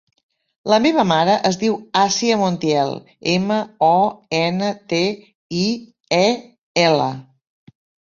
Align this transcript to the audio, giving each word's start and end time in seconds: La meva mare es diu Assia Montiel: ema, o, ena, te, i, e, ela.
La 0.71 0.77
meva 0.85 1.03
mare 1.11 1.35
es 1.49 1.59
diu 1.63 1.75
Assia 2.05 2.39
Montiel: 2.45 2.97
ema, 3.35 3.59
o, 3.91 3.93
ena, 4.41 4.75
te, 4.97 5.05
i, 5.63 5.65
e, 6.23 6.27
ela. 6.91 7.11